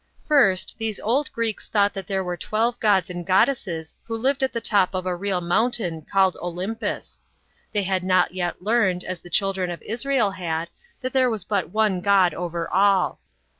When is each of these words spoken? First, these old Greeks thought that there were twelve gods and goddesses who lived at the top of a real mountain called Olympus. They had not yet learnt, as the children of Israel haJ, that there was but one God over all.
First, 0.25 0.79
these 0.79 0.99
old 0.99 1.31
Greeks 1.31 1.67
thought 1.67 1.93
that 1.93 2.07
there 2.07 2.23
were 2.23 2.35
twelve 2.35 2.79
gods 2.79 3.11
and 3.11 3.23
goddesses 3.23 3.93
who 4.05 4.17
lived 4.17 4.41
at 4.41 4.51
the 4.51 4.59
top 4.59 4.95
of 4.95 5.05
a 5.05 5.15
real 5.15 5.41
mountain 5.41 6.07
called 6.11 6.35
Olympus. 6.41 7.21
They 7.71 7.83
had 7.83 8.03
not 8.03 8.33
yet 8.33 8.63
learnt, 8.63 9.03
as 9.03 9.21
the 9.21 9.29
children 9.29 9.69
of 9.69 9.79
Israel 9.83 10.31
haJ, 10.31 10.69
that 11.01 11.13
there 11.13 11.29
was 11.29 11.43
but 11.43 11.69
one 11.69 12.01
God 12.01 12.33
over 12.33 12.67
all. 12.67 13.19